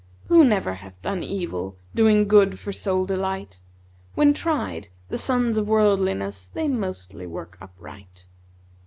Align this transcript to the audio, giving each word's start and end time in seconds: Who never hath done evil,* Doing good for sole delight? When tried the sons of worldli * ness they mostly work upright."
Who 0.29 0.43
never 0.43 0.73
hath 0.73 0.99
done 1.03 1.21
evil,* 1.21 1.77
Doing 1.93 2.27
good 2.27 2.57
for 2.57 2.71
sole 2.73 3.05
delight? 3.05 3.61
When 4.15 4.33
tried 4.33 4.87
the 5.09 5.19
sons 5.19 5.59
of 5.59 5.67
worldli 5.67 6.17
* 6.17 6.17
ness 6.17 6.47
they 6.47 6.67
mostly 6.67 7.27
work 7.27 7.55
upright." 7.61 8.25